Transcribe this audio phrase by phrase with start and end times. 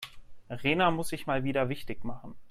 [0.49, 2.33] Rena muss sich mal wieder wichtig machen.